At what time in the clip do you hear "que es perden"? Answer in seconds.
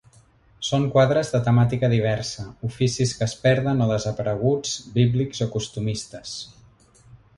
3.19-3.85